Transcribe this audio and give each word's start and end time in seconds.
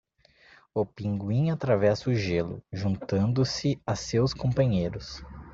O 0.73 0.83
pinguim 0.83 1.51
atravessa 1.51 2.09
o 2.09 2.15
gelo, 2.15 2.59
juntando-se 2.73 3.79
a 3.85 3.95
seus 3.95 4.33
companheiros. 4.33 5.21